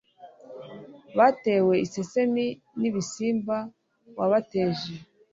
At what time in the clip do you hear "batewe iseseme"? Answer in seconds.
1.17-2.45